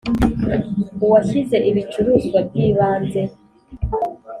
[1.05, 3.21] uwashyize ibicuruzwa by ibanze